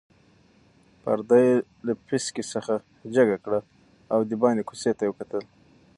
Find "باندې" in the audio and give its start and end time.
4.41-4.61